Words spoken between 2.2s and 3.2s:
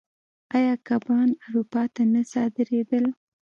صادرېدل؟